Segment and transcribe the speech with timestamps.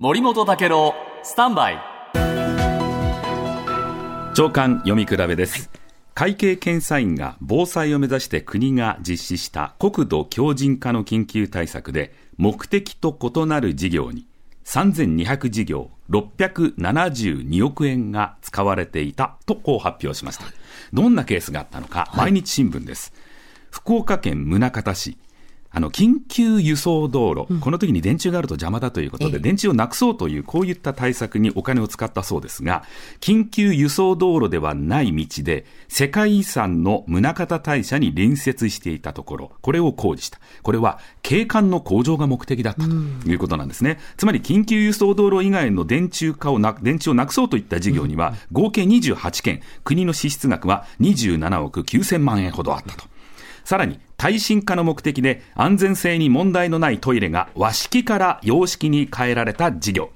[0.00, 0.94] 森本武郎
[1.24, 1.78] スタンバイ。
[4.32, 5.70] 長官読み比べです、
[6.14, 14.28] 会計検査院が防災を目指して国が実施した国土強靭化の緊急対策で目的と異なる事業に
[14.66, 20.44] 3200事業672億円が使われていたとこう発表しました。
[20.92, 23.12] どんなケースがあったのか、毎日新聞です。
[23.72, 25.18] 福岡県宗像市
[25.78, 32.82] あの緊急輸送道路、この時に電柱があると邪魔だということで、電柱をなくそうという、こういった対策にお金を使ったそうですが、
[33.20, 40.40] 緊急輸送道路ではない道で、世界遺産の宗像大社に隣接していたところ、これを工事した。
[40.64, 44.00] これは景観の向上が目的だったということなんですね。
[44.16, 53.04] つまり、緊急輸送道路以外の電柱化をな、電柱をなくそうといった事業には、合計28件、国の支出額は27億9000万円ほどあったと。
[53.68, 60.10] さらに、耐震化の目的で安全性に問題のないトイレが和式から洋式に変えられた事業。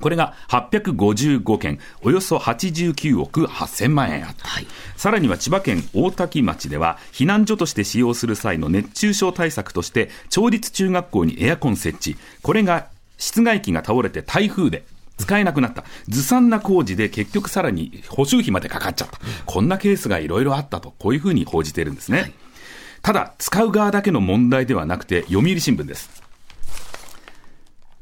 [0.00, 4.48] これが855件、およそ89億8000万円あった。
[4.96, 12.16] さらには千葉県大多喜町では、避難所として使用する際の熱中症対策として、町立中学校にエアコン設置。
[12.42, 14.82] これが室外機が倒れて台風で
[15.18, 15.84] 使えなくなった。
[16.08, 19.20] ずさんな工事で結局さらに補修費までかかっちゃった。
[19.46, 22.32] こんなケースがいろいろあったと、こういうふうに報じているんですね。
[23.02, 26.22] ただ、使う側だけの問題ではなくて、読売新聞です。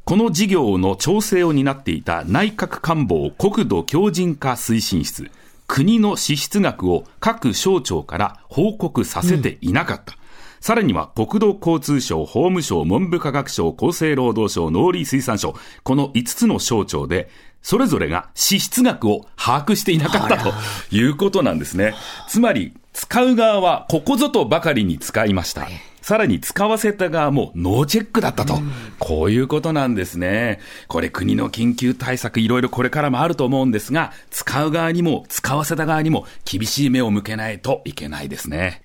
[0.05, 5.31] この事業の調整を担っていた内閣官房国土強靭化推進室、
[5.67, 10.20] 国の支出額を各省庁から報告させていなかった。
[10.61, 17.31] さらには国土交通省、法務省、文部科学省、厚生労働省、農林水産省、この5つの省庁で、
[17.63, 20.53] それぞれが支出額を把握していなかったと
[20.91, 21.95] いうことなんですね。
[22.29, 25.67] つまり、使う側はここぞとばかりに使いました。
[26.03, 28.59] さらに使わせた側もノーチェックだったと。
[28.99, 30.61] こういうことなんですね。
[30.89, 38.83] これ国の緊急対策いろいろこれからもあると思うんですが、使う側にも使わせた側にも厳しい目を向けないといけないですね。